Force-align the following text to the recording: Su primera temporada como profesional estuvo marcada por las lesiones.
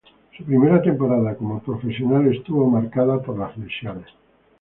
Su 0.35 0.43
primera 0.43 0.81
temporada 0.81 1.35
como 1.35 1.59
profesional 1.61 2.25
estuvo 2.33 2.67
marcada 2.67 3.21
por 3.21 3.37
las 3.37 3.55
lesiones. 3.55 4.07